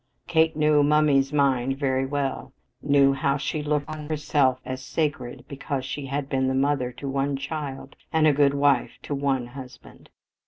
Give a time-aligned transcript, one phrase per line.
[0.25, 2.51] Kate knew "mummy's" mind very well
[2.81, 7.07] knew how she looked on herself as sacred because she had been the mother to
[7.07, 10.09] one child and a good wife to one husband.